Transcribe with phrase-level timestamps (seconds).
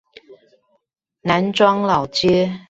[1.21, 2.51] 南庄老街